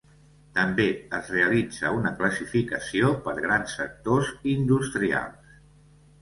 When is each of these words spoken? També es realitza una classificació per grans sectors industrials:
També 0.53 0.85
es 1.17 1.27
realitza 1.33 1.91
una 1.97 2.11
classificació 2.21 3.11
per 3.27 3.35
grans 3.43 3.77
sectors 3.81 4.33
industrials: 4.55 5.55